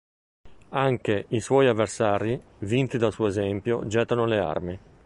[0.69, 4.79] Anche i suoi avversari, vinti dal suo esempio, gettano le armi.